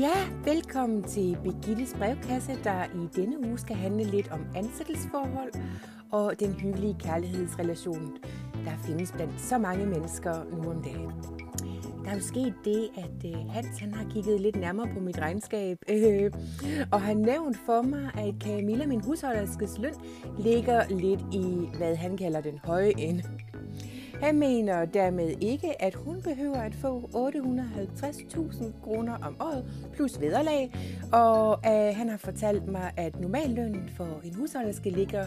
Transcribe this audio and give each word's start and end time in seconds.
Ja, 0.00 0.28
velkommen 0.44 1.02
til 1.02 1.38
Begittes 1.44 1.94
brevkasse, 1.98 2.58
der 2.64 2.84
i 2.84 3.08
denne 3.16 3.38
uge 3.48 3.58
skal 3.58 3.76
handle 3.76 4.04
lidt 4.04 4.28
om 4.32 4.46
ansættelsesforhold 4.56 5.52
og 6.12 6.40
den 6.40 6.52
hyggelige 6.52 6.96
kærlighedsrelation, 7.00 8.16
der 8.64 8.70
findes 8.86 9.12
blandt 9.12 9.40
så 9.40 9.58
mange 9.58 9.86
mennesker 9.86 10.44
nu 10.52 10.70
om 10.70 10.82
dagen. 10.82 11.12
Der 12.04 12.10
er 12.10 12.14
jo 12.14 12.20
sket 12.20 12.54
det, 12.64 12.88
at 12.96 13.30
øh, 13.30 13.50
Hans 13.50 13.78
han 13.78 13.94
har 13.94 14.10
kigget 14.10 14.40
lidt 14.40 14.56
nærmere 14.56 14.88
på 14.94 15.00
mit 15.00 15.18
regnskab, 15.18 15.78
øh, 15.90 16.32
og 16.92 17.02
har 17.02 17.14
nævnt 17.14 17.56
for 17.66 17.82
mig, 17.82 18.10
at 18.18 18.34
Camilla, 18.40 18.86
min 18.86 19.00
husholderskes 19.04 19.78
løn, 19.78 19.94
ligger 20.38 20.88
lidt 20.88 21.20
i, 21.32 21.76
hvad 21.76 21.96
han 21.96 22.16
kalder 22.16 22.40
den 22.40 22.58
høje 22.64 22.92
ende. 22.98 23.22
Han 24.22 24.38
mener 24.38 24.84
dermed 24.84 25.34
ikke, 25.40 25.82
at 25.82 25.94
hun 25.94 26.22
behøver 26.22 26.56
at 26.56 26.74
få 26.74 27.10
850.000 27.14 28.64
kroner 28.84 29.18
om 29.22 29.36
året 29.40 29.64
plus 29.92 30.20
vederlag, 30.20 30.72
og 31.12 31.58
øh, 31.66 31.96
han 31.96 32.08
har 32.08 32.16
fortalt 32.16 32.68
mig, 32.68 32.92
at 32.96 33.20
normallønnen 33.20 33.90
for 33.96 34.20
en 34.24 34.34
husholderske 34.34 34.90
ligger 34.90 35.26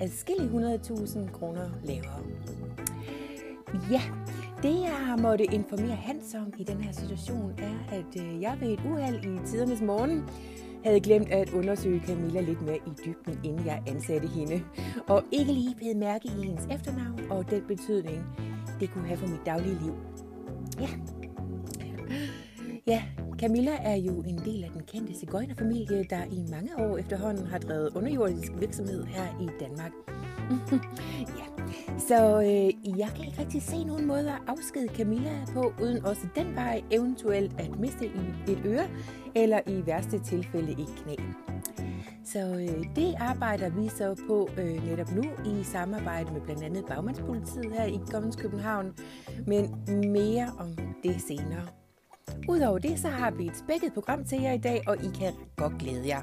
adskillige 0.00 0.48
100.000 0.48 1.32
kroner 1.32 1.70
lavere. 1.84 2.20
Ja, 3.90 4.02
det 4.62 4.80
jeg 4.80 4.96
har 5.06 5.16
måttet 5.16 5.52
informere 5.52 5.96
Hans 5.96 6.34
om 6.34 6.52
i 6.58 6.64
den 6.64 6.80
her 6.80 6.92
situation 6.92 7.52
er, 7.58 7.94
at 7.96 8.22
øh, 8.22 8.42
jeg 8.42 8.56
ved 8.60 8.68
et 8.68 8.80
uheld 8.86 9.24
i 9.24 9.46
tidernes 9.46 9.80
morgen 9.80 10.24
havde 10.84 11.00
glemt 11.00 11.30
at 11.30 11.50
undersøge 11.52 12.02
Camilla 12.06 12.40
lidt 12.40 12.62
mere 12.62 12.76
i 12.76 12.90
dybden, 13.06 13.40
inden 13.44 13.66
jeg 13.66 13.82
ansatte 13.86 14.28
hende, 14.28 14.62
og 15.08 15.22
ikke 15.32 15.52
lige 15.52 15.74
blev 15.76 15.96
mærke 15.96 16.28
i 16.28 16.46
hendes 16.46 16.64
efternavn 16.70 17.20
og 17.30 17.50
den 17.50 17.62
betydning, 17.68 18.24
det 18.80 18.90
kunne 18.90 19.06
have 19.06 19.18
for 19.18 19.26
mit 19.26 19.46
daglige 19.46 19.78
liv. 19.82 19.94
Ja. 20.80 20.88
Ja, 22.86 23.02
Camilla 23.38 23.76
er 23.82 23.96
jo 23.96 24.22
en 24.22 24.38
del 24.38 24.64
af 24.64 24.70
den 24.70 24.82
kendte 24.86 25.14
cigøjnerfamilie, 25.14 26.04
der 26.10 26.24
i 26.24 26.44
mange 26.50 26.76
år 26.78 26.98
efterhånden 26.98 27.46
har 27.46 27.58
drevet 27.58 27.96
underjordisk 27.96 28.52
virksomhed 28.58 29.04
her 29.04 29.40
i 29.40 29.48
Danmark. 29.60 29.92
ja, 31.38 31.53
så 31.98 32.40
øh, 32.40 32.98
jeg 32.98 33.08
kan 33.16 33.24
ikke 33.24 33.40
rigtig 33.40 33.62
se 33.62 33.84
nogen 33.84 34.06
måde 34.06 34.30
at 34.30 34.42
afskede 34.46 34.88
Camilla 34.96 35.44
på, 35.52 35.72
uden 35.82 36.04
også 36.04 36.26
den 36.34 36.54
vej 36.54 36.82
eventuelt 36.90 37.60
at 37.60 37.78
miste 37.78 38.06
et 38.48 38.58
øre, 38.64 38.88
eller 39.34 39.60
i 39.66 39.86
værste 39.86 40.18
tilfælde 40.18 40.72
et 40.72 40.88
knæ. 40.96 41.14
Så 42.24 42.38
øh, 42.38 42.84
det 42.96 43.14
arbejder 43.18 43.68
vi 43.68 43.88
så 43.88 44.22
på 44.28 44.48
øh, 44.58 44.84
netop 44.86 45.12
nu 45.12 45.22
i 45.22 45.64
samarbejde 45.64 46.32
med 46.32 46.40
blandt 46.40 46.62
andet 46.62 46.84
Bagmandspolitiet 46.86 47.72
her 47.72 47.84
i 47.84 47.98
Gommens 48.10 48.36
København, 48.36 48.92
men 49.46 49.74
mere 50.12 50.52
om 50.58 50.78
det 51.02 51.20
senere. 51.28 51.66
Udover 52.48 52.78
det, 52.78 52.98
så 52.98 53.08
har 53.08 53.30
vi 53.30 53.46
et 53.46 53.56
spækket 53.56 53.92
program 53.92 54.24
til 54.24 54.42
jer 54.42 54.52
i 54.52 54.58
dag, 54.58 54.82
og 54.86 54.96
I 54.96 55.08
kan 55.20 55.32
godt 55.56 55.78
glæde 55.78 56.08
jer. 56.08 56.22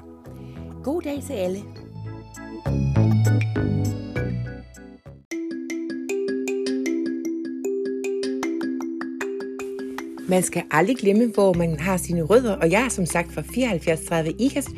God 0.84 1.02
dag 1.02 1.22
til 1.22 1.32
alle! 1.32 1.60
Man 10.28 10.42
skal 10.42 10.62
aldrig 10.70 10.96
glemme, 10.96 11.30
hvor 11.34 11.52
man 11.52 11.80
har 11.80 11.96
sine 11.96 12.22
rødder, 12.22 12.56
og 12.56 12.70
jeg 12.70 12.84
er 12.84 12.88
som 12.88 13.06
sagt 13.06 13.32
fra 13.32 13.42
7430 13.42 14.30
Ikast, 14.38 14.68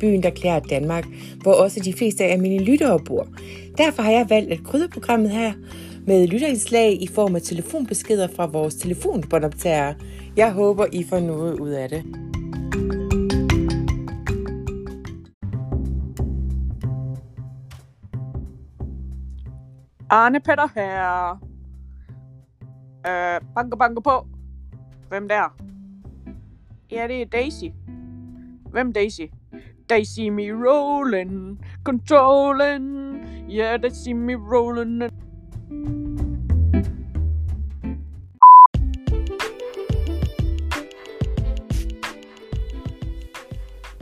byen, 0.00 0.22
der 0.22 0.30
klæder 0.30 0.60
Danmark, 0.60 1.04
hvor 1.42 1.52
også 1.52 1.80
de 1.80 1.92
fleste 1.92 2.24
af 2.24 2.38
mine 2.38 2.64
lyttere 2.64 3.00
bor. 3.04 3.26
Derfor 3.78 4.02
har 4.02 4.10
jeg 4.10 4.26
valgt 4.30 4.52
at 4.52 4.64
krydre 4.64 4.88
programmet 4.88 5.30
her 5.30 5.52
med 6.06 6.26
lytterindslag 6.26 7.02
i 7.02 7.06
form 7.06 7.36
af 7.36 7.42
telefonbeskeder 7.42 8.28
fra 8.36 8.46
vores 8.46 8.74
telefonbåndoptagere. 8.74 9.94
Jeg 10.36 10.52
håber, 10.52 10.86
I 10.92 11.04
får 11.08 11.20
noget 11.20 11.60
ud 11.60 11.70
af 11.70 11.88
det. 11.88 12.04
Arne 20.10 20.40
Petter 20.40 20.68
her. 20.74 21.30
Øh, 23.06 23.40
banke, 23.54 23.76
banke 23.76 24.02
på. 24.02 24.26
Hvem 25.14 25.28
der? 25.28 25.56
Ja, 26.90 27.08
det 27.08 27.22
er 27.22 27.26
Daisy. 27.26 27.64
Hvem 28.70 28.92
Daisy? 28.92 29.20
They 29.88 30.02
see 30.04 30.30
me 30.30 30.42
rolling, 30.42 31.60
controlling. 31.84 33.16
Yeah, 33.50 33.78
they 33.80 33.90
see 33.90 34.14
me 34.14 34.34
rolling. 34.34 35.02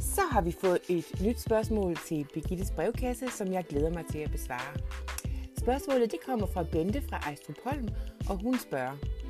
Så 0.00 0.22
har 0.30 0.40
vi 0.40 0.54
fået 0.60 0.78
et 0.88 1.22
nyt 1.24 1.40
spørgsmål 1.40 1.96
til 1.96 2.26
Birgittes 2.34 2.70
brevkasse, 2.70 3.28
som 3.28 3.52
jeg 3.52 3.64
glæder 3.64 3.90
mig 3.90 4.04
til 4.06 4.18
at 4.18 4.30
besvare. 4.30 4.76
Spørgsmålet 5.58 6.12
det 6.12 6.18
kommer 6.26 6.46
fra 6.46 6.62
Bente 6.62 7.02
fra 7.08 7.16
Ejstrupholm, 7.16 7.88
og 8.28 8.42
hun 8.42 8.58
spørger. 8.58 9.21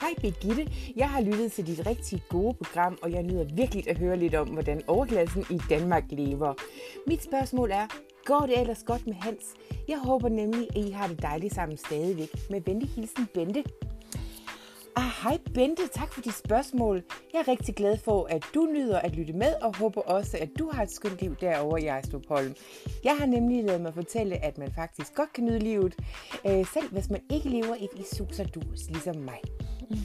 Hej 0.00 0.14
Birgitte, 0.20 0.72
jeg 0.96 1.10
har 1.10 1.20
lyttet 1.20 1.52
til 1.52 1.66
dit 1.66 1.86
rigtig 1.86 2.22
gode 2.28 2.54
program, 2.54 2.98
og 3.02 3.12
jeg 3.12 3.22
nyder 3.22 3.44
virkelig 3.54 3.88
at 3.90 3.98
høre 3.98 4.16
lidt 4.16 4.34
om, 4.34 4.48
hvordan 4.48 4.82
overklassen 4.86 5.44
i 5.50 5.60
Danmark 5.70 6.04
lever. 6.08 6.54
Mit 7.06 7.24
spørgsmål 7.24 7.70
er, 7.70 7.86
går 8.24 8.46
det 8.46 8.60
ellers 8.60 8.82
godt 8.86 9.06
med 9.06 9.14
Hans? 9.14 9.44
Jeg 9.88 9.98
håber 9.98 10.28
nemlig, 10.28 10.68
at 10.76 10.76
I 10.76 10.90
har 10.90 11.06
det 11.08 11.22
dejligt 11.22 11.54
sammen 11.54 11.78
stadigvæk. 11.78 12.28
Med 12.50 12.60
venlig 12.66 12.88
hilsen, 12.88 13.26
Bente. 13.34 13.64
Ah, 14.96 15.10
hej 15.22 15.38
Bente, 15.54 15.88
tak 15.88 16.12
for 16.12 16.20
dit 16.20 16.34
spørgsmål. 16.34 17.02
Jeg 17.32 17.38
er 17.38 17.48
rigtig 17.48 17.74
glad 17.74 17.96
for, 17.98 18.26
at 18.30 18.44
du 18.54 18.68
nyder 18.72 18.98
at 18.98 19.16
lytte 19.16 19.32
med, 19.32 19.52
og 19.62 19.76
håber 19.76 20.00
også, 20.00 20.38
at 20.40 20.48
du 20.58 20.70
har 20.72 20.82
et 20.82 20.90
skønt 20.90 21.20
liv 21.22 21.36
derovre 21.40 21.82
i 21.82 21.86
Ejstrupholm. 21.86 22.54
Jeg 23.04 23.16
har 23.18 23.26
nemlig 23.26 23.64
lavet 23.64 23.80
mig 23.80 23.94
fortælle, 23.94 24.44
at 24.44 24.58
man 24.58 24.72
faktisk 24.74 25.14
godt 25.14 25.32
kan 25.32 25.44
nyde 25.44 25.58
livet, 25.58 25.94
øh, 26.46 26.66
selv 26.66 26.92
hvis 26.92 27.10
man 27.10 27.20
ikke 27.30 27.48
lever 27.48 27.74
et 27.74 27.90
i 27.96 28.14
sus 28.14 28.38
og 28.40 28.54
dus, 28.54 28.90
ligesom 28.90 29.16
mig. 29.16 29.40
Mm. 29.90 29.96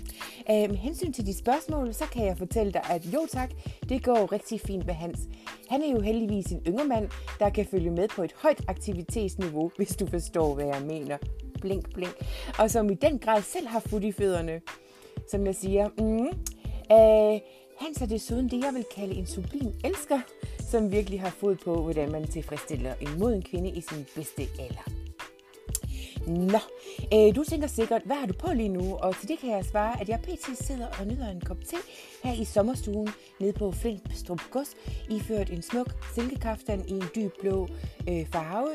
Øh, 0.49 0.69
med 0.69 0.77
hensyn 0.77 1.13
til 1.13 1.25
de 1.25 1.37
spørgsmål, 1.37 1.93
så 1.93 2.05
kan 2.05 2.25
jeg 2.25 2.37
fortælle 2.37 2.71
dig, 2.71 2.81
at 2.89 3.05
jo 3.05 3.27
tak, 3.31 3.51
det 3.89 4.03
går 4.03 4.31
rigtig 4.31 4.61
fint 4.61 4.85
med 4.85 4.93
Hans. 4.93 5.19
Han 5.69 5.81
er 5.81 5.91
jo 5.91 5.99
heldigvis 6.01 6.45
en 6.45 6.61
yngre 6.67 6.85
mand, 6.85 7.09
der 7.39 7.49
kan 7.49 7.65
følge 7.65 7.91
med 7.91 8.07
på 8.07 8.23
et 8.23 8.33
højt 8.37 8.61
aktivitetsniveau, 8.67 9.71
hvis 9.77 9.95
du 9.95 10.07
forstår, 10.07 10.55
hvad 10.55 10.65
jeg 10.65 10.81
mener. 10.81 11.17
Blink, 11.61 11.93
blink. 11.93 12.15
Og 12.59 12.71
som 12.71 12.89
i 12.89 12.93
den 12.93 13.19
grad 13.19 13.41
selv 13.41 13.67
har 13.67 13.79
fod 13.79 14.01
i 14.01 14.11
fødderne. 14.11 14.61
Som 15.31 15.45
jeg 15.45 15.55
siger, 15.55 15.89
mm, 15.97 16.27
øh, 16.91 17.39
Hans 17.79 18.01
er 18.01 18.05
desuden 18.05 18.49
det, 18.49 18.63
jeg 18.63 18.73
vil 18.73 18.85
kalde 18.95 19.15
en 19.15 19.27
sublim 19.27 19.73
elsker, 19.83 20.19
som 20.71 20.91
virkelig 20.91 21.21
har 21.21 21.29
fod 21.29 21.55
på, 21.55 21.81
hvordan 21.81 22.11
man 22.11 22.27
tilfredsstiller 22.27 22.93
en 23.01 23.19
moden 23.19 23.41
kvinde 23.41 23.69
i 23.69 23.81
sin 23.81 24.05
bedste 24.15 24.41
alder. 24.59 25.02
Nå, 26.27 26.59
øh, 27.13 27.35
du 27.35 27.43
tænker 27.43 27.67
sikkert, 27.67 28.01
hvad 28.05 28.15
har 28.15 28.25
du 28.27 28.33
på 28.33 28.53
lige 28.53 28.69
nu? 28.69 28.95
Og 28.95 29.15
til 29.19 29.29
det 29.29 29.39
kan 29.39 29.49
jeg 29.49 29.65
svare, 29.65 30.01
at 30.01 30.09
jeg 30.09 30.19
pt. 30.19 30.65
sidder 30.65 30.87
og 30.99 31.07
nyder 31.07 31.27
en 31.29 31.41
kop 31.41 31.57
te 31.65 31.75
her 32.23 32.41
i 32.41 32.45
sommerstuen 32.45 33.09
nede 33.39 33.53
på 33.53 33.71
Flintstrup 33.71 34.41
Gods, 34.51 34.75
iført 35.09 35.49
en 35.49 35.61
smuk 35.61 35.87
silkekaftan 36.15 36.83
i 36.87 36.91
en 36.91 37.03
dyb 37.15 37.31
blå 37.41 37.67
øh, 38.09 38.27
farve. 38.31 38.69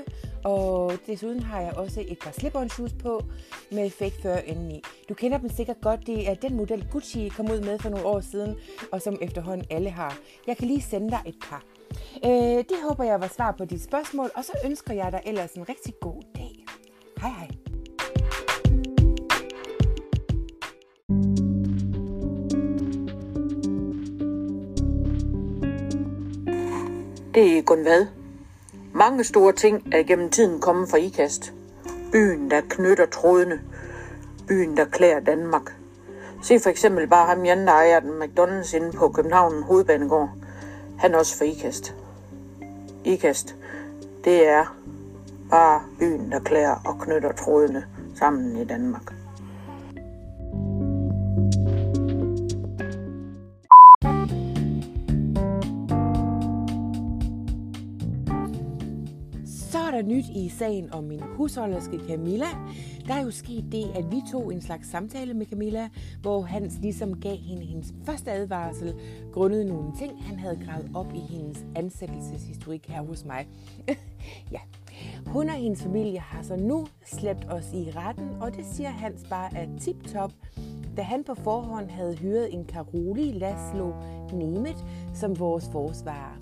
Og 0.44 0.92
desuden 1.06 1.40
har 1.42 1.60
jeg 1.60 1.72
også 1.76 2.04
et 2.08 2.18
par 2.18 2.32
slip 2.32 2.52
shoes 2.70 2.92
på 2.92 3.24
med 3.72 3.90
fake 3.90 4.14
fur 4.22 4.30
indeni. 4.30 4.82
Du 5.08 5.14
kender 5.14 5.38
dem 5.38 5.48
sikkert 5.48 5.80
godt. 5.80 6.06
Det 6.06 6.28
er 6.28 6.34
den 6.34 6.56
model 6.56 6.86
Gucci 6.92 7.28
kom 7.28 7.50
ud 7.50 7.60
med 7.60 7.78
for 7.78 7.88
nogle 7.88 8.06
år 8.06 8.20
siden, 8.20 8.56
og 8.92 9.02
som 9.02 9.18
efterhånden 9.22 9.66
alle 9.70 9.90
har. 9.90 10.18
Jeg 10.46 10.56
kan 10.56 10.68
lige 10.68 10.82
sende 10.82 11.10
dig 11.10 11.20
et 11.26 11.36
par. 11.42 11.64
Øh, 12.24 12.58
det 12.58 12.76
håber 12.88 13.04
jeg 13.04 13.20
var 13.20 13.32
svar 13.36 13.54
på 13.58 13.64
dit 13.64 13.84
spørgsmål, 13.84 14.30
og 14.36 14.44
så 14.44 14.52
ønsker 14.64 14.94
jeg 14.94 15.12
dig 15.12 15.22
ellers 15.26 15.52
en 15.52 15.68
rigtig 15.68 15.94
god 16.00 16.22
dag. 16.36 16.47
Hej 17.20 17.30
hej. 17.30 17.48
Det 27.34 27.58
er 27.58 27.62
kun 27.62 27.82
hvad. 27.82 28.06
Mange 28.94 29.24
store 29.24 29.52
ting 29.52 29.94
er 29.94 30.02
gennem 30.02 30.30
tiden 30.30 30.60
kommet 30.60 30.88
fra 30.88 30.96
IKAST. 30.96 31.54
Byen, 32.12 32.50
der 32.50 32.60
knytter 32.68 33.06
trådene. 33.06 33.60
Byen, 34.48 34.76
der 34.76 34.84
klæder 34.84 35.20
Danmark. 35.20 35.76
Se 36.42 36.60
for 36.60 36.70
eksempel 36.70 37.06
bare 37.06 37.26
ham 37.26 37.44
Jan, 37.44 37.66
der 37.66 37.72
ejer 37.72 38.00
den 38.00 38.22
McDonald's 38.22 38.76
inde 38.76 38.92
på 38.92 39.08
København 39.08 39.62
Hovedbanegård. 39.62 40.30
Han 40.98 41.14
er 41.14 41.18
også 41.18 41.36
for 41.38 41.44
IKAST. 41.44 41.94
IKAST, 43.04 43.56
det 44.24 44.48
er 44.48 44.77
bare 45.50 45.82
byen, 45.98 46.30
der 46.30 46.40
klæder 46.40 46.74
og 46.84 47.00
knytter 47.00 47.32
trådene 47.32 47.84
sammen 48.14 48.56
i 48.56 48.64
Danmark. 48.64 49.14
Så 59.46 59.78
er 59.78 59.90
der 59.90 60.02
nyt 60.02 60.24
i 60.36 60.48
sagen 60.48 60.92
om 60.92 61.04
min 61.04 61.22
husholderske 61.36 62.00
Camilla, 62.08 62.46
Der 63.06 63.14
er 63.14 63.22
jo 63.22 63.30
sket 63.30 63.64
det, 63.72 63.84
at 63.94 64.10
vi 64.10 64.22
tog 64.32 64.52
en 64.52 64.62
slags 64.62 64.90
samtale 64.90 65.34
med 65.34 65.46
Camilla, 65.46 65.88
hvor 66.22 66.42
Hans 66.42 66.78
ligesom 66.82 67.20
gav 67.20 67.36
hende 67.36 67.64
hendes 67.64 67.94
første 68.04 68.30
advarsel, 68.30 68.94
grundet 69.32 69.66
nogle 69.66 69.92
ting, 69.98 70.24
han 70.24 70.38
havde 70.38 70.58
gravet 70.66 70.90
op 70.94 71.14
i 71.14 71.18
hendes 71.18 71.64
ansættelseshistorik 71.76 72.88
her 72.88 73.02
hos 73.02 73.24
mig. 73.24 73.48
ja, 74.54 74.60
hun 75.32 75.48
og 75.48 75.54
hendes 75.54 75.82
familie 75.82 76.18
har 76.18 76.42
så 76.42 76.56
nu 76.56 76.86
slæbt 77.04 77.46
os 77.50 77.72
i 77.72 77.90
retten, 77.96 78.28
og 78.40 78.56
det 78.56 78.66
siger 78.66 78.88
Hans 78.88 79.26
bare 79.30 79.56
er 79.56 79.66
tip-top, 79.80 80.32
da 80.96 81.02
han 81.02 81.24
på 81.24 81.34
forhånd 81.34 81.90
havde 81.90 82.16
hyret 82.16 82.54
en 82.54 82.64
Karoli 82.64 83.32
Laszlo 83.32 83.92
Nemeth 84.32 84.84
som 85.14 85.38
vores 85.38 85.68
forsvarer. 85.72 86.38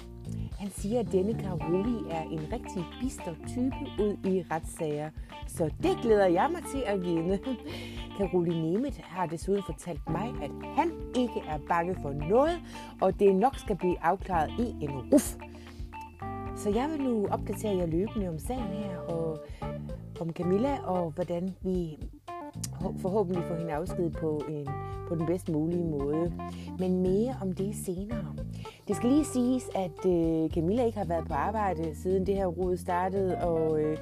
Han 0.59 0.71
siger, 0.71 1.01
at 1.01 1.13
denne 1.13 1.35
Karoli 1.35 1.97
er 2.11 2.23
en 2.23 2.53
rigtig 2.53 2.85
bister 3.01 3.35
type 3.49 3.77
ud 4.01 4.17
i 4.25 4.45
retssager, 4.51 5.11
så 5.47 5.71
det 5.83 5.99
glæder 6.03 6.27
jeg 6.27 6.49
mig 6.53 6.63
til 6.73 6.83
at 6.87 7.01
vide. 7.05 7.39
Karoli 8.19 8.61
Nemeth 8.61 9.01
har 9.03 9.27
desuden 9.27 9.63
fortalt 9.67 10.09
mig, 10.09 10.35
at 10.43 10.51
han 10.77 10.93
ikke 11.17 11.43
er 11.49 11.59
bange 11.69 11.97
for 12.03 12.13
noget, 12.13 12.61
og 13.01 13.21
det 13.21 13.37
nok 13.37 13.59
skal 13.59 13.77
blive 13.77 13.97
afklaret 14.03 14.51
i 14.59 14.85
en 14.85 14.91
ruf. 14.91 15.37
Så 16.57 16.71
jeg 16.71 16.89
vil 16.91 17.01
nu 17.01 17.27
opdatere 17.31 17.77
jer 17.77 17.87
løbende 17.87 18.29
om 18.29 18.39
sagen 18.39 18.63
her, 18.63 18.99
og 18.99 19.39
om 20.21 20.33
Camilla, 20.33 20.79
og 20.85 21.11
hvordan 21.11 21.55
vi 21.63 21.99
forhåbentlig 22.99 23.45
får 23.45 23.55
hende 23.55 23.73
afsked 23.73 24.11
på, 24.11 24.43
en, 24.49 24.69
på 25.09 25.15
den 25.15 25.27
bedst 25.27 25.49
mulige 25.49 25.85
måde. 25.85 26.33
Men 26.79 27.03
mere 27.03 27.37
om 27.43 27.53
det 27.53 27.75
senere. 27.77 28.35
Det 28.89 28.97
skal 28.97 29.11
lige 29.11 29.25
siges, 29.25 29.71
at 29.75 30.07
øh, 30.07 30.51
Camilla 30.51 30.85
ikke 30.85 30.99
har 30.99 31.05
været 31.05 31.29
på 31.29 31.35
arbejde 31.35 31.95
siden 31.95 32.27
det 32.27 32.35
her 32.35 32.47
rod 32.47 32.77
startede, 32.77 33.39
og 33.39 33.81
øh, 33.81 33.99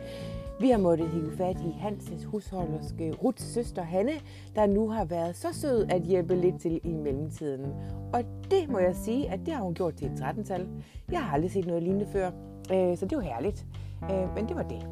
vi 0.65 0.71
har 0.71 0.79
måttet 0.79 1.09
hive 1.09 1.37
fat 1.37 1.57
i 1.61 1.71
Hanses 1.81 2.25
husholderske 2.25 3.13
Ruths 3.13 3.55
søster 3.55 3.83
Hanne, 3.83 4.13
der 4.55 4.67
nu 4.67 4.89
har 4.89 5.05
været 5.05 5.37
så 5.37 5.49
sød 5.53 5.87
at 5.91 6.03
hjælpe 6.03 6.35
lidt 6.35 6.61
til 6.61 6.81
i 6.85 6.93
mellemtiden. 6.93 7.73
Og 8.13 8.25
det 8.51 8.69
må 8.71 8.79
jeg 8.79 8.95
sige, 8.95 9.31
at 9.31 9.41
det 9.47 9.55
har 9.55 9.63
hun 9.63 9.75
gjort 9.75 9.95
til 9.95 10.07
et 10.07 10.21
13-tal. 10.21 10.69
Jeg 11.11 11.25
har 11.25 11.35
aldrig 11.35 11.51
set 11.51 11.67
noget 11.67 11.83
lignende 11.83 12.07
før, 12.13 12.27
øh, 12.73 12.97
så 12.97 13.07
det 13.07 13.19
var 13.19 13.25
herligt. 13.25 13.67
Øh, 14.11 14.35
men 14.35 14.49
det 14.49 14.57
var 14.57 14.63
det. 14.63 14.87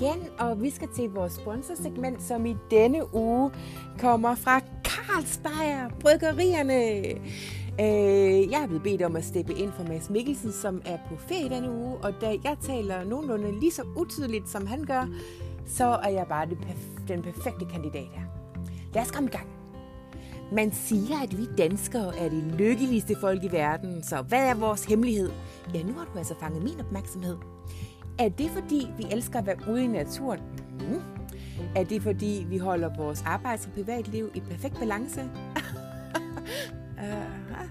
igen, 0.00 0.28
og 0.38 0.62
vi 0.62 0.70
skal 0.70 0.88
til 0.96 1.10
vores 1.10 1.32
sponsorsegment, 1.32 2.22
som 2.22 2.46
i 2.46 2.56
denne 2.70 3.14
uge 3.14 3.50
kommer 3.98 4.34
fra 4.34 4.60
Carlsberg 5.14 5.90
Bryggerierne. 6.00 7.04
Øh, 7.80 8.50
jeg 8.50 8.62
er 8.62 8.66
blevet 8.66 8.82
bedt 8.82 9.02
om 9.02 9.16
at 9.16 9.24
steppe 9.24 9.54
ind 9.54 9.72
for 9.72 9.84
Mads 9.84 10.10
Mikkelsen, 10.10 10.52
som 10.52 10.82
er 10.84 10.98
på 11.08 11.16
ferie 11.28 11.48
denne 11.48 11.70
uge, 11.70 11.96
og 11.96 12.12
da 12.20 12.26
jeg 12.44 12.56
taler 12.62 13.04
nogenlunde 13.04 13.60
lige 13.60 13.72
så 13.72 13.82
utydeligt, 13.96 14.48
som 14.48 14.66
han 14.66 14.84
gør, 14.84 15.08
så 15.66 15.84
er 15.84 16.08
jeg 16.08 16.26
bare 16.28 16.46
det 16.46 16.58
perf- 16.58 17.06
den 17.08 17.22
perfekte 17.22 17.64
kandidat 17.72 18.08
her. 18.14 18.22
Lad 18.94 19.02
os 19.02 19.10
komme 19.10 19.28
i 19.28 19.32
gang. 19.32 19.46
Man 20.52 20.72
siger, 20.72 21.22
at 21.22 21.38
vi 21.38 21.46
danskere 21.58 22.16
er 22.18 22.28
de 22.28 22.40
lykkeligste 22.56 23.16
folk 23.20 23.44
i 23.44 23.52
verden, 23.52 24.02
så 24.02 24.22
hvad 24.22 24.46
er 24.48 24.54
vores 24.54 24.84
hemmelighed? 24.84 25.30
Ja, 25.74 25.82
nu 25.82 25.92
har 25.92 26.04
du 26.04 26.18
altså 26.18 26.34
fanget 26.40 26.62
min 26.62 26.80
opmærksomhed. 26.80 27.36
Er 28.18 28.28
det 28.28 28.50
fordi, 28.50 28.88
vi 28.98 29.04
elsker 29.10 29.38
at 29.38 29.46
være 29.46 29.56
ude 29.70 29.84
i 29.84 29.86
naturen? 29.86 30.40
Mm. 30.80 31.00
Er 31.76 31.84
det 31.84 32.02
fordi, 32.02 32.46
vi 32.48 32.58
holder 32.58 32.96
vores 32.96 33.22
arbejds- 33.22 33.66
og 33.66 33.72
privatliv 33.72 34.30
i 34.34 34.40
perfekt 34.40 34.78
balance? 34.78 35.20
Øh, 37.00 37.66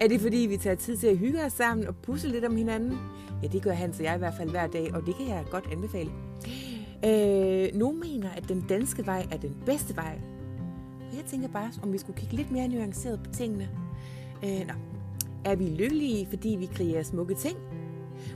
er 0.00 0.08
det 0.08 0.20
fordi, 0.20 0.36
vi 0.36 0.56
tager 0.56 0.76
tid 0.76 0.96
til 0.96 1.06
at 1.06 1.18
hygge 1.18 1.44
os 1.44 1.52
sammen 1.52 1.86
og 1.86 1.96
pusse 1.96 2.28
lidt 2.28 2.44
om 2.44 2.56
hinanden? 2.56 2.98
Ja, 3.42 3.48
det 3.48 3.62
gør 3.62 3.72
Hans 3.72 3.98
og 3.98 4.04
jeg 4.04 4.14
i 4.14 4.18
hvert 4.18 4.34
fald 4.38 4.50
hver 4.50 4.66
dag, 4.66 4.94
og 4.94 5.06
det 5.06 5.16
kan 5.16 5.28
jeg 5.28 5.44
godt 5.50 5.64
anbefale. 5.72 6.10
Øh, 7.04 7.78
nogle 7.78 7.98
mener, 7.98 8.30
at 8.30 8.48
den 8.48 8.64
danske 8.68 9.06
vej 9.06 9.26
er 9.32 9.36
den 9.36 9.56
bedste 9.66 9.96
vej. 9.96 10.18
Og 11.10 11.16
jeg 11.16 11.24
tænker 11.24 11.48
bare, 11.48 11.70
om 11.82 11.92
vi 11.92 11.98
skulle 11.98 12.18
kigge 12.18 12.36
lidt 12.36 12.50
mere 12.50 12.68
nuanceret 12.68 13.20
på 13.24 13.30
tingene. 13.32 13.68
Øh, 14.44 14.66
nå. 14.66 14.74
Er 15.44 15.56
vi 15.56 15.64
lykkelige, 15.64 16.26
fordi 16.30 16.48
vi 16.48 16.66
kreerer 16.74 17.02
smukke 17.02 17.34
ting? 17.34 17.56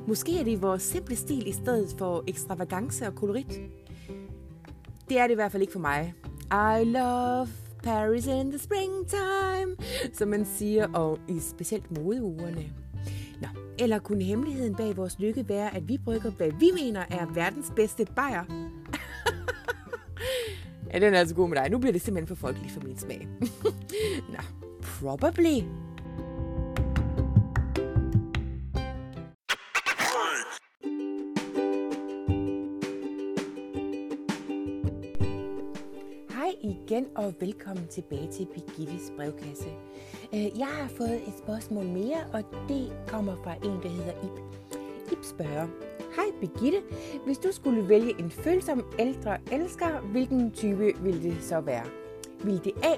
Måske 0.07 0.41
er 0.41 0.45
det 0.45 0.63
vores 0.63 0.83
simple 0.83 1.17
stil 1.17 1.49
i 1.49 1.53
stedet 1.53 1.95
for 1.99 2.25
ekstravagance 2.27 3.07
og 3.07 3.15
kolorit. 3.15 3.61
Det 5.09 5.19
er 5.19 5.23
det 5.23 5.31
i 5.31 5.35
hvert 5.35 5.53
fald 5.53 5.63
ikke 5.63 5.73
for 5.73 5.81
mig. 5.81 6.15
I 6.53 6.85
love 6.85 7.49
Paris 7.83 8.27
in 8.27 8.51
the 8.51 8.59
springtime, 8.59 9.77
som 10.13 10.29
man 10.29 10.47
siger, 10.47 10.93
og 10.93 11.19
i 11.29 11.41
specielt 11.41 11.91
modeugerne. 11.91 12.65
Nå, 13.41 13.49
eller 13.79 13.99
kunne 13.99 14.25
hemmeligheden 14.25 14.75
bag 14.75 14.97
vores 14.97 15.19
lykke 15.19 15.49
være, 15.49 15.77
at 15.77 15.89
vi 15.89 15.99
brygger, 16.05 16.31
hvad 16.31 16.51
vi 16.61 16.71
mener 16.75 17.05
er 17.11 17.27
verdens 17.35 17.73
bedste 17.77 18.07
bajer? 18.17 18.45
ja, 20.93 20.99
den 20.99 21.15
er 21.15 21.19
altså 21.19 21.35
god 21.35 21.49
med 21.49 21.57
dig. 21.57 21.71
Nu 21.71 21.79
bliver 21.79 21.93
det 21.93 22.03
simpelthen 22.03 22.37
for 22.37 22.47
folkelig 22.47 22.71
for 22.71 22.81
min 22.81 22.99
smag. 22.99 23.29
Nå, 24.35 24.41
probably. 24.83 25.63
Igen, 36.99 37.17
og 37.17 37.35
velkommen 37.41 37.87
tilbage 37.87 38.29
til 38.33 38.47
Birgittes 38.55 39.13
brevkasse. 39.17 39.69
Øh, 40.35 40.59
jeg 40.59 40.67
har 40.67 40.89
fået 40.89 41.15
et 41.15 41.35
spørgsmål 41.39 41.85
mere, 41.85 42.19
og 42.33 42.43
det 42.69 42.93
kommer 43.07 43.37
fra 43.45 43.55
en, 43.55 43.83
der 43.83 43.89
hedder 43.89 44.13
Ip. 44.13 44.41
Ip 45.13 45.25
spørger, 45.25 45.67
Hej 46.17 46.25
Birgitte, 46.41 46.83
hvis 47.27 47.39
du 47.39 47.53
skulle 47.53 47.89
vælge 47.89 48.21
en 48.21 48.31
følsom 48.31 48.85
ældre 48.99 49.39
elsker, 49.53 50.01
hvilken 50.01 50.51
type 50.51 50.93
ville 51.03 51.23
det 51.23 51.37
så 51.43 51.61
være? 51.61 51.85
Vil 52.45 52.65
det 52.65 52.73
A 52.85 52.95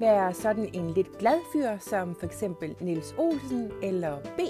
være 0.00 0.34
sådan 0.34 0.70
en 0.72 0.90
lidt 0.90 1.18
glad 1.18 1.38
fyr, 1.52 1.78
som 1.78 2.14
for 2.14 2.26
eksempel 2.26 2.74
Niels 2.80 3.14
Olsen, 3.18 3.70
eller 3.82 4.18
B, 4.36 4.40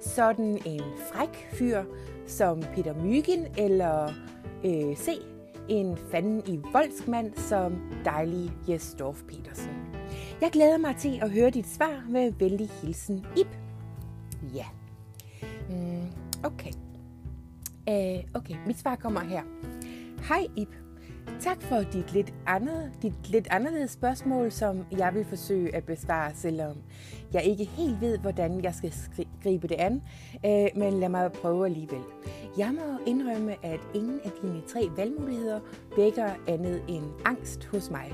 sådan 0.00 0.62
en 0.66 0.82
fræk 1.12 1.48
fyr, 1.52 1.82
som 2.26 2.62
Peter 2.74 2.94
Mygen, 3.04 3.46
eller 3.58 4.12
øh, 4.64 4.96
C, 4.96 5.08
en 5.68 5.96
fanden 6.10 6.42
i 6.46 6.60
voldskmand 6.72 7.32
som 7.36 7.80
dejlige 8.04 8.52
Jes 8.68 8.96
Dorf 8.98 9.22
Petersen. 9.22 9.70
Jeg 10.40 10.50
glæder 10.50 10.78
mig 10.78 10.96
til 10.96 11.18
at 11.22 11.30
høre 11.30 11.50
dit 11.50 11.66
svar 11.66 12.04
med 12.08 12.32
venlig 12.32 12.68
hilsen, 12.82 13.26
Ip. 13.36 13.56
Ja. 14.54 14.66
Mm, 15.70 16.06
okay. 16.44 16.72
Uh, 17.90 18.24
okay, 18.34 18.54
mit 18.66 18.78
svar 18.78 18.96
kommer 18.96 19.20
her. 19.20 19.42
Hej 20.28 20.46
Ip. 20.56 20.76
Tak 21.40 21.62
for 21.62 21.76
dit 21.76 22.12
lidt, 22.12 22.34
andet, 22.46 22.92
dit 23.02 23.28
lidt 23.28 23.48
anderledes 23.50 23.90
spørgsmål, 23.90 24.52
som 24.52 24.86
jeg 24.92 25.14
vil 25.14 25.24
forsøge 25.24 25.74
at 25.74 25.84
besvare, 25.84 26.32
selvom 26.34 26.76
jeg 27.32 27.44
ikke 27.44 27.64
helt 27.64 28.00
ved, 28.00 28.18
hvordan 28.18 28.64
jeg 28.64 28.74
skal 28.74 28.92
gribe 29.42 29.68
det 29.68 29.74
an, 29.74 30.02
øh, 30.46 30.68
men 30.76 31.00
lad 31.00 31.08
mig 31.08 31.32
prøve 31.32 31.66
alligevel. 31.66 32.00
Jeg 32.58 32.74
må 32.74 33.04
indrømme, 33.06 33.52
at 33.62 33.80
ingen 33.94 34.20
af 34.24 34.30
dine 34.42 34.60
tre 34.68 34.88
valgmuligheder 34.96 35.60
vækker 35.96 36.30
andet 36.48 36.82
end 36.88 37.04
angst 37.24 37.64
hos 37.64 37.90
mig. 37.90 38.12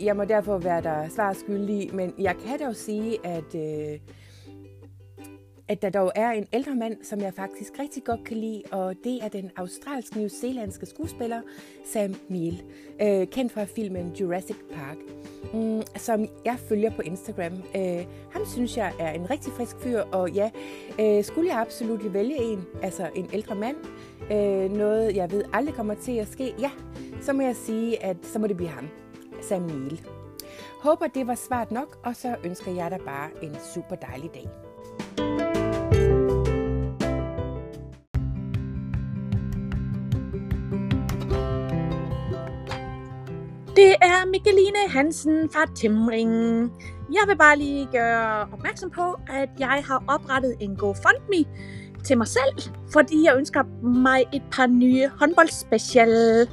Jeg 0.00 0.16
må 0.16 0.24
derfor 0.24 0.58
være 0.58 0.82
der 0.82 1.08
svar 1.08 1.32
skyldig, 1.32 1.94
men 1.94 2.14
jeg 2.18 2.36
kan 2.46 2.66
dog 2.66 2.76
sige, 2.76 3.26
at... 3.26 3.54
Øh, 3.54 3.98
at 5.68 5.82
der 5.82 5.90
dog 5.90 6.12
er 6.14 6.30
en 6.30 6.46
ældre 6.52 6.74
mand, 6.74 6.96
som 7.02 7.20
jeg 7.20 7.34
faktisk 7.34 7.72
rigtig 7.78 8.04
godt 8.04 8.24
kan 8.24 8.36
lide, 8.36 8.62
og 8.70 8.94
det 9.04 9.24
er 9.24 9.28
den 9.28 9.50
australsk-new-zealandske 9.56 10.86
skuespiller 10.86 11.40
Sam 11.84 12.14
Neill, 12.28 12.62
øh, 13.02 13.26
kendt 13.26 13.52
fra 13.52 13.64
filmen 13.64 14.12
Jurassic 14.20 14.56
Park, 14.74 14.96
mm, 15.52 15.82
som 15.96 16.28
jeg 16.44 16.58
følger 16.58 16.90
på 16.90 17.02
Instagram. 17.02 17.52
Øh, 17.76 18.06
ham 18.30 18.46
synes 18.46 18.76
jeg 18.76 18.92
er 18.98 19.12
en 19.12 19.30
rigtig 19.30 19.52
frisk 19.52 19.76
fyr, 19.80 20.00
og 20.00 20.30
ja, 20.30 20.50
øh, 21.00 21.24
skulle 21.24 21.50
jeg 21.50 21.60
absolut 21.60 22.14
vælge 22.14 22.36
en, 22.36 22.64
altså 22.82 23.10
en 23.14 23.28
ældre 23.32 23.54
mand, 23.54 23.76
øh, 24.32 24.72
noget 24.72 25.16
jeg 25.16 25.30
ved 25.30 25.44
aldrig 25.52 25.74
kommer 25.74 25.94
til 25.94 26.12
at 26.12 26.28
ske, 26.28 26.54
ja, 26.58 26.70
så 27.22 27.32
må 27.32 27.42
jeg 27.42 27.56
sige, 27.56 28.04
at 28.04 28.16
så 28.22 28.38
må 28.38 28.46
det 28.46 28.56
blive 28.56 28.70
ham, 28.70 28.88
Sam 29.42 29.62
Neill. 29.62 30.00
Håber 30.80 31.06
det 31.06 31.26
var 31.26 31.34
svaret 31.34 31.70
nok, 31.70 31.98
og 32.04 32.16
så 32.16 32.36
ønsker 32.44 32.72
jeg 32.72 32.90
dig 32.90 33.00
bare 33.04 33.30
en 33.42 33.56
super 33.74 33.96
dejlig 33.96 34.34
dag. 34.34 34.63
Det 43.76 43.94
er 44.02 44.26
Mikkeline 44.26 44.88
Hansen 44.88 45.50
fra 45.50 45.66
Timring. 45.74 46.32
Jeg 47.12 47.22
vil 47.26 47.36
bare 47.36 47.58
lige 47.58 47.88
gøre 47.92 48.48
opmærksom 48.52 48.90
på, 48.90 49.16
at 49.28 49.48
jeg 49.58 49.82
har 49.86 50.04
oprettet 50.08 50.56
en 50.60 50.76
GoFundMe 50.76 51.44
til 52.04 52.18
mig 52.18 52.26
selv, 52.26 52.72
fordi 52.92 53.24
jeg 53.24 53.36
ønsker 53.36 53.62
mig 53.82 54.24
et 54.32 54.42
par 54.52 54.66
nye 54.66 55.08
håndboldspecial. 55.08 56.48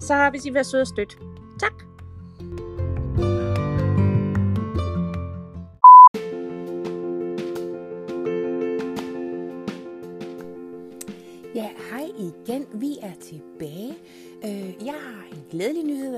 Så 0.00 0.28
hvis 0.30 0.44
I 0.44 0.48
vil 0.48 0.54
være 0.54 0.64
søde 0.64 0.80
og 0.80 0.86
støtte. 0.86 1.16
Tak. 1.60 1.72
Ja, 11.54 11.68
hej 11.90 12.06
igen. 12.18 12.66
Vi 12.74 12.96
er 13.02 13.12
tilbage 13.20 13.75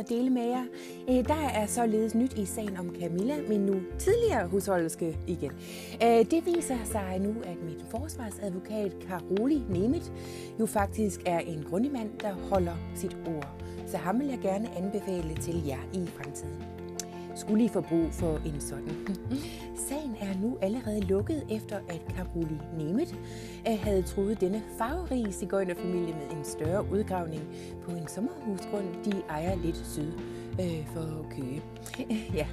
at 0.09 0.17
dele 0.17 0.31
med 0.31 0.47
jer. 0.47 0.65
Øh, 1.11 1.29
der 1.29 1.49
er 1.55 1.67
således 1.67 2.15
nyt 2.15 2.39
i 2.39 2.45
sagen 2.45 2.77
om 2.77 2.97
Camilla, 3.01 3.35
min 3.49 3.61
nu 3.61 3.81
tidligere 3.99 4.47
husholderske 4.47 5.19
igen. 5.27 5.53
Øh, 6.03 6.31
det 6.31 6.47
viser 6.47 6.79
sig 6.85 7.19
nu, 7.21 7.35
at 7.45 7.63
mit 7.65 7.85
forsvarsadvokat 7.91 8.93
Karoli 9.09 9.63
Nemeth 9.69 10.11
jo 10.61 10.67
faktisk 10.67 11.21
er 11.27 11.39
en 11.39 11.65
grundig 11.71 11.93
mand, 11.93 12.11
der 12.21 12.33
holder 12.33 12.75
sit 12.95 13.17
ord. 13.27 13.63
Så 13.87 13.97
ham 13.97 14.21
vil 14.21 14.27
jeg 14.29 14.39
gerne 14.39 14.69
anbefale 14.77 15.35
til 15.35 15.67
jer 15.67 15.81
i 15.93 16.07
fremtiden 16.07 16.78
skulle 17.39 17.65
I 17.65 17.69
få 17.69 17.81
brug 17.81 18.13
for 18.13 18.41
en 18.47 18.61
sådan. 18.61 19.09
Sagen 19.89 20.17
er 20.21 20.41
nu 20.43 20.59
allerede 20.63 21.01
lukket 21.01 21.45
efter, 21.51 21.77
at 21.89 22.01
Karoli 22.17 22.59
Nemeth 22.79 23.15
havde 23.67 24.03
troet 24.03 24.41
denne 24.41 24.63
farverige 24.79 25.33
cigøjnerfamilie 25.33 26.15
med 26.15 26.39
en 26.39 26.45
større 26.45 26.93
udgravning 26.93 27.43
på 27.85 27.91
en 27.91 28.09
sommerhusgrund, 28.09 29.05
de 29.05 29.13
ejer 29.29 29.57
lidt 29.57 29.77
syd 29.87 30.13
øh, 30.61 30.87
for 30.95 31.27
Køge. 31.31 31.63
ja. 32.41 32.47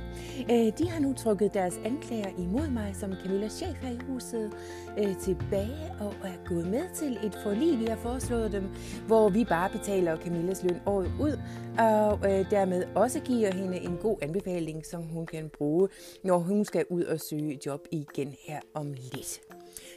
Øh, 0.52 0.78
de 0.78 0.90
har 0.90 1.00
nu 1.00 1.14
trukket 1.14 1.54
deres 1.54 1.80
anklager 1.86 2.30
imod 2.38 2.70
mig 2.70 2.96
som 2.96 3.14
Camillas 3.24 3.52
chef 3.52 3.76
her 3.82 3.92
i 3.92 4.00
huset 4.08 4.52
øh, 4.98 5.18
tilbage 5.18 5.92
og 6.00 6.14
er 6.24 6.48
gået 6.50 6.68
med 6.68 6.84
til 6.96 7.20
et 7.24 7.38
forlig, 7.44 7.80
vi 7.80 7.86
har 7.86 7.96
foreslået 7.96 8.52
dem, 8.52 8.64
hvor 9.08 9.30
vi 9.30 9.46
bare 9.46 9.70
betaler 9.70 10.18
Camillas 10.18 10.64
løn 10.64 10.80
året 10.86 11.12
ud, 11.20 11.40
og 11.78 12.32
øh, 12.32 12.52
dermed 12.52 12.84
også 12.96 13.20
giver 13.20 13.54
hende 13.54 13.78
en 13.78 13.98
god 14.02 14.18
anbefaling, 14.22 14.86
som 14.86 15.04
hun 15.04 15.26
kan 15.26 15.50
bruge, 15.58 15.90
når 16.24 16.38
hun 16.38 16.66
skal 16.66 16.86
ud 16.90 17.04
og 17.04 17.20
søge 17.20 17.60
job 17.66 17.88
igen 17.92 18.36
her 18.48 18.60
om 18.74 18.94
lidt. 18.94 19.42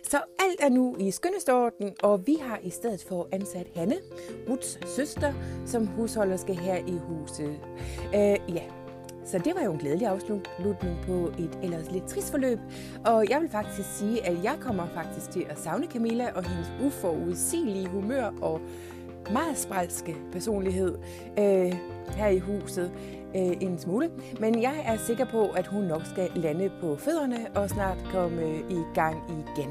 Så 0.03 0.17
alt 0.17 0.61
er 0.61 0.69
nu 0.69 0.97
i 0.99 1.11
skønneste 1.11 1.55
og 2.03 2.27
vi 2.27 2.37
har 2.41 2.59
i 2.63 2.71
stedet 2.71 3.05
for 3.09 3.29
ansat 3.33 3.67
Hanne, 3.75 3.97
Ruts 4.49 4.79
søster, 4.97 5.33
som 5.67 5.87
husholderske 5.87 6.55
her 6.55 6.77
i 6.77 6.99
huset. 7.09 7.61
Øh, 8.15 8.55
ja, 8.57 8.63
så 9.25 9.39
det 9.39 9.55
var 9.57 9.65
jo 9.65 9.73
en 9.73 9.79
glædelig 9.79 10.07
afslutning 10.07 10.97
på 11.07 11.33
et 11.39 11.59
ellers 11.63 11.91
lidt 11.91 12.09
trist 12.09 12.31
forløb. 12.31 12.59
Og 13.07 13.31
jeg 13.31 13.41
vil 13.41 13.51
faktisk 13.51 13.99
sige, 13.99 14.27
at 14.27 14.45
jeg 14.45 14.57
kommer 14.61 14.87
faktisk 14.95 15.31
til 15.31 15.47
at 15.51 15.59
savne 15.59 15.87
Camilla 15.87 16.31
og 16.35 16.45
hendes 16.45 16.73
uforudsigelige 16.87 17.89
humør 17.89 18.33
og 18.43 18.61
meget 19.33 19.59
spralske 19.59 20.17
personlighed 20.33 20.99
øh, 21.39 21.75
her 22.17 22.29
i 22.29 22.39
huset 22.39 22.93
øh, 23.37 23.57
en 23.61 23.79
smule. 23.79 24.11
Men 24.41 24.63
jeg 24.63 24.83
er 24.85 24.97
sikker 24.97 25.25
på, 25.25 25.49
at 25.49 25.67
hun 25.67 25.85
nok 25.85 26.03
skal 26.07 26.31
lande 26.35 26.71
på 26.81 26.97
fødderne 26.97 27.47
og 27.55 27.71
snart 27.71 27.99
komme 28.13 28.43
øh, 28.43 28.71
i 28.71 28.83
gang 28.95 29.17
igen. 29.31 29.71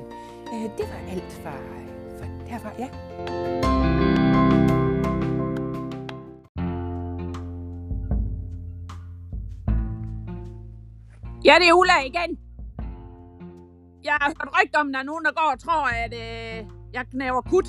Øh, 0.53 0.63
det 0.77 0.85
var 0.91 1.11
alt 1.11 1.31
fra, 1.43 1.51
fra 2.19 2.25
herfra, 2.45 2.71
ja. 2.79 2.87
Ja, 11.45 11.55
det 11.59 11.67
er 11.67 11.73
Ulla 11.73 11.99
igen. 12.05 12.39
Jeg 14.03 14.13
har 14.21 14.27
hørt 14.27 14.49
rygter 14.61 14.79
om, 14.79 14.87
at 14.87 14.93
der 14.93 14.99
er 14.99 15.03
nogen, 15.03 15.25
der 15.25 15.31
går 15.31 15.51
og 15.53 15.59
tror, 15.59 15.87
at 15.87 16.13
øh, 16.13 16.65
jeg 16.93 17.05
knæver 17.11 17.41
kut. 17.41 17.65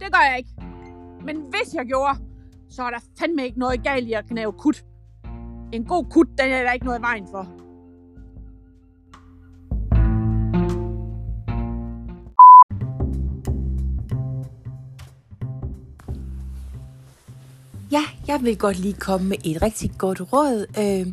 Det 0.00 0.12
gør 0.12 0.24
jeg 0.30 0.38
ikke. 0.38 0.50
Men 1.24 1.36
hvis 1.36 1.74
jeg 1.74 1.86
gjorde, 1.86 2.18
så 2.70 2.82
er 2.82 2.90
der 2.90 2.98
fandme 3.18 3.44
ikke 3.44 3.58
noget 3.58 3.84
galt 3.84 4.08
i 4.08 4.12
at 4.12 4.26
knæve 4.26 4.52
kut. 4.52 4.84
En 5.72 5.84
god 5.84 6.04
kut, 6.10 6.28
den 6.38 6.50
er 6.52 6.62
der 6.62 6.72
ikke 6.72 6.86
noget 6.86 6.98
i 6.98 7.02
vejen 7.02 7.26
for. 7.30 7.48
Ja, 17.92 18.02
jeg 18.26 18.42
vil 18.42 18.58
godt 18.58 18.78
lige 18.78 18.94
komme 18.94 19.28
med 19.28 19.36
et 19.44 19.62
rigtig 19.62 19.90
godt 19.98 20.32
råd. 20.32 20.66
Øh, 20.78 21.12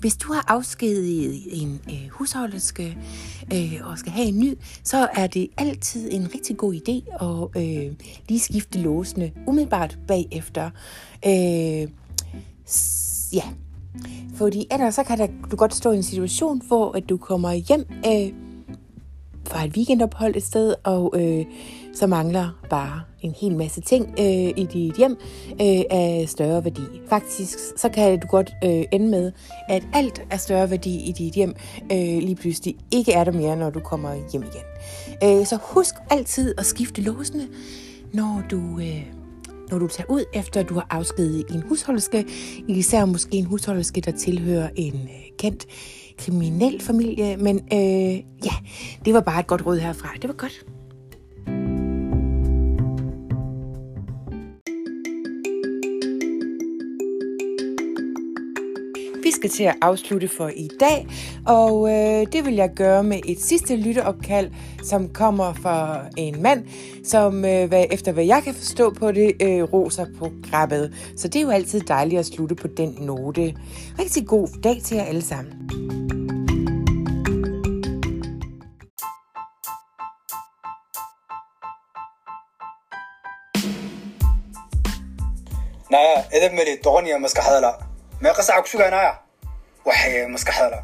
hvis 0.00 0.16
du 0.16 0.32
har 0.32 0.44
afskediget 0.48 1.62
en 1.62 1.80
øh, 1.88 2.08
husholderske 2.10 2.98
øh, 3.52 3.80
og 3.84 3.98
skal 3.98 4.12
have 4.12 4.26
en 4.26 4.38
ny, 4.38 4.54
så 4.82 5.08
er 5.14 5.26
det 5.26 5.48
altid 5.56 6.12
en 6.12 6.34
rigtig 6.34 6.56
god 6.56 6.74
idé 6.74 7.24
at 7.24 7.62
øh, 7.62 7.92
lige 8.28 8.40
skifte 8.40 8.78
låsene 8.78 9.32
umiddelbart 9.46 9.98
bagefter. 10.08 10.70
Øh, 11.26 11.88
ja, 13.32 13.44
fordi 14.34 14.66
ellers 14.70 14.94
så 14.94 15.02
kan 15.02 15.18
der, 15.18 15.26
du 15.50 15.56
godt 15.56 15.74
stå 15.74 15.90
i 15.90 15.96
en 15.96 16.02
situation, 16.02 16.62
hvor 16.66 16.96
at 16.96 17.08
du 17.08 17.16
kommer 17.16 17.52
hjem 17.52 17.86
øh, 18.06 18.32
fra 19.46 19.64
et 19.64 19.76
weekendophold 19.76 20.36
et 20.36 20.42
sted, 20.42 20.74
og 20.84 21.14
øh, 21.16 21.44
så 21.94 22.06
mangler 22.06 22.48
bare 22.70 23.00
en 23.20 23.34
hel 23.40 23.56
masse 23.56 23.80
ting 23.80 24.14
øh, 24.18 24.48
i 24.56 24.68
dit 24.72 24.96
hjem 24.96 25.16
øh, 25.50 25.82
af 25.90 26.24
større 26.28 26.64
værdi. 26.64 26.82
Faktisk 27.08 27.58
så 27.76 27.88
kan 27.88 28.20
du 28.20 28.26
godt 28.26 28.54
øh, 28.64 28.84
ende 28.92 29.08
med, 29.10 29.32
at 29.68 29.86
alt 29.92 30.22
af 30.30 30.40
større 30.40 30.70
værdi 30.70 31.08
i 31.08 31.12
dit 31.12 31.34
hjem 31.34 31.54
øh, 31.92 31.98
lige 31.98 32.36
pludselig 32.36 32.76
ikke 32.90 33.12
er 33.12 33.24
der 33.24 33.32
mere, 33.32 33.56
når 33.56 33.70
du 33.70 33.80
kommer 33.80 34.14
hjem 34.32 34.42
igen. 34.42 34.64
Øh, 35.40 35.46
så 35.46 35.58
husk 35.62 35.94
altid 36.10 36.54
at 36.58 36.66
skifte 36.66 37.02
låsene, 37.02 37.48
når 38.12 38.42
du... 38.50 38.78
Øh, 38.78 39.13
når 39.74 39.78
du 39.78 39.88
tager 39.88 40.10
ud, 40.10 40.24
efter 40.34 40.62
du 40.62 40.74
har 40.74 40.86
afskediget 40.90 41.46
en 41.50 41.62
husholderske, 41.68 42.26
især 42.68 43.04
måske 43.04 43.36
en 43.36 43.44
husholderske, 43.44 44.00
der 44.00 44.10
tilhører 44.10 44.68
en 44.76 44.94
øh, 44.94 45.24
kendt 45.38 45.66
kriminel 46.18 46.80
familie. 46.80 47.36
Men 47.36 47.56
øh, 47.72 48.14
ja, 48.44 48.54
det 49.04 49.14
var 49.14 49.20
bare 49.20 49.40
et 49.40 49.46
godt 49.46 49.66
råd 49.66 49.78
herfra. 49.78 50.08
Det 50.22 50.28
var 50.28 50.34
godt. 50.34 50.64
Skal 59.44 59.50
til 59.50 59.64
at 59.64 59.74
afslutte 59.82 60.28
for 60.28 60.50
i 60.56 60.68
dag, 60.80 61.06
og 61.46 61.88
øh, 61.88 62.26
det 62.32 62.44
vil 62.44 62.54
jeg 62.54 62.70
gøre 62.76 63.04
med 63.04 63.20
et 63.28 63.40
sidste 63.40 63.76
lytteopkald, 63.76 64.50
som 64.82 65.08
kommer 65.08 65.52
fra 65.52 66.00
en 66.16 66.42
mand, 66.42 66.66
som 67.04 67.44
øh, 67.44 67.68
hvad, 67.68 67.84
efter 67.90 68.12
hvad 68.12 68.24
jeg 68.24 68.42
kan 68.44 68.54
forstå 68.54 68.90
på 68.90 69.12
det, 69.12 69.32
øh, 69.42 69.62
roser 69.62 70.06
på 70.18 70.30
grabbet. 70.50 70.94
Så 71.16 71.28
det 71.28 71.36
er 71.36 71.42
jo 71.42 71.50
altid 71.50 71.80
dejligt 71.80 72.18
at 72.18 72.26
slutte 72.26 72.54
på 72.54 72.68
den 72.68 72.96
note. 73.00 73.54
Rigtig 73.98 74.26
god 74.26 74.48
dag 74.62 74.82
til 74.84 74.96
jer 74.96 75.04
alle 75.04 75.22
sammen. 75.22 75.52
naya 85.90 86.24
edeb 86.32 86.52
meli 86.52 86.80
doqoniya 86.84 87.18
maskaxda 87.18 87.60
la 87.60 87.72
meeqa 88.20 88.42
saca 88.42 88.62
ku 88.62 89.23
waxay 89.84 90.26
maskaxda 90.34 90.68
la 90.70 90.80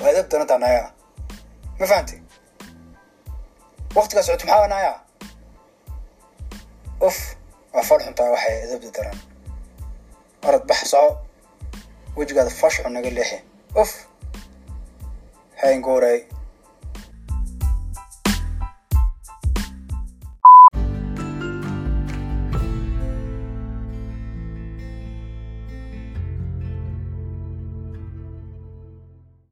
waa 0.00 0.10
edeb 0.12 0.28
danata 0.30 0.58
naya. 0.58 0.92
Ma 1.78 1.86
fahamti 1.86 2.16
waqtigaa 3.96 4.22
socoto 4.22 4.46
maxaa 4.46 4.68
naya? 4.74 4.92
Uf 7.06 7.16
waa 7.74 7.82
fal 7.88 8.00
xuntaa 8.06 8.30
waxay 8.34 8.56
edebda 8.64 8.90
daran 8.96 9.18
orad 10.46 10.64
bax 10.68 10.80
soco. 10.92 11.18
Wejigaada 12.16 12.50
fash 12.50 12.80
naga 12.88 13.10
leexi. 13.10 13.38
Uf. 13.74 13.92
Hayn 15.62 15.82